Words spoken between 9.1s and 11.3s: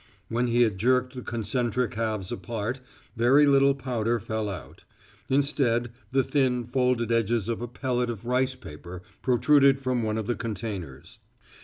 protruded from one of the containers.